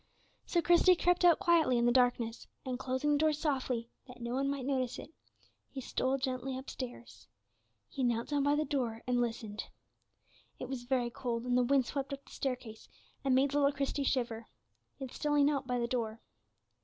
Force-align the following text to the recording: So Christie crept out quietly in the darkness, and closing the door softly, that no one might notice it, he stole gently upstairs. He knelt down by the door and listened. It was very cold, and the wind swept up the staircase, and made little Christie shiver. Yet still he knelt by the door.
So 0.47 0.63
Christie 0.63 0.95
crept 0.95 1.23
out 1.23 1.37
quietly 1.37 1.77
in 1.77 1.85
the 1.85 1.91
darkness, 1.91 2.47
and 2.65 2.79
closing 2.79 3.11
the 3.11 3.17
door 3.19 3.33
softly, 3.33 3.91
that 4.07 4.19
no 4.19 4.33
one 4.33 4.49
might 4.49 4.65
notice 4.65 4.97
it, 4.97 5.11
he 5.69 5.79
stole 5.79 6.17
gently 6.17 6.57
upstairs. 6.57 7.27
He 7.87 8.01
knelt 8.03 8.29
down 8.29 8.41
by 8.41 8.55
the 8.55 8.65
door 8.65 9.03
and 9.05 9.21
listened. 9.21 9.63
It 10.57 10.67
was 10.67 10.85
very 10.85 11.11
cold, 11.11 11.43
and 11.45 11.55
the 11.55 11.61
wind 11.61 11.85
swept 11.85 12.11
up 12.13 12.25
the 12.25 12.31
staircase, 12.31 12.87
and 13.23 13.35
made 13.35 13.53
little 13.53 13.71
Christie 13.71 14.03
shiver. 14.03 14.47
Yet 14.97 15.11
still 15.13 15.35
he 15.35 15.43
knelt 15.43 15.67
by 15.67 15.77
the 15.77 15.85
door. 15.85 16.21